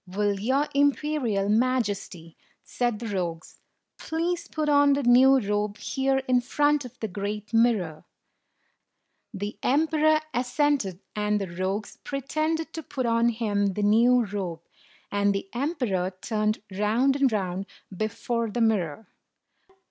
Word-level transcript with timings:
"Will 0.07 0.39
your 0.39 0.67
Imperial 0.73 1.47
Majesty," 1.47 2.35
said 2.63 2.97
the 2.97 3.05
rogues, 3.07 3.59
124 3.99 3.99
"please 4.19 4.47
put 4.47 4.67
on 4.67 4.93
the 4.93 5.03
new 5.03 5.37
robe 5.39 5.77
here 5.77 6.17
in 6.27 6.41
front 6.41 6.83
of 6.83 6.99
the 7.01 7.07
great 7.07 7.53
mirror?" 7.53 8.05
The 9.31 9.59
emperor 9.61 10.19
assented, 10.33 11.01
and 11.15 11.39
the 11.39 11.55
rogues 11.55 11.99
pre 12.03 12.21
tended 12.21 12.73
to 12.73 12.81
put 12.81 13.05
on 13.05 13.29
him 13.29 13.73
the 13.73 13.83
new 13.83 14.23
robe; 14.25 14.61
and 15.11 15.35
the 15.35 15.47
emperor 15.53 16.11
turned 16.19 16.63
round 16.71 17.15
and 17.17 17.31
round 17.31 17.67
before 17.95 18.49
the 18.49 18.59
mirror. 18.61 19.07